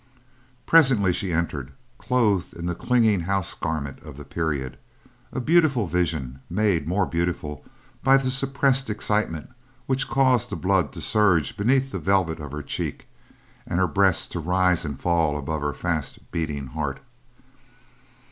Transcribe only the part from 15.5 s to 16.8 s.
her fast beating